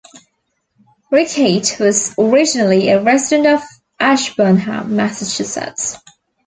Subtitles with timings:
[1.11, 3.61] Rickheit was originally a resident of
[3.99, 5.95] Ashburnham, Massachusetts.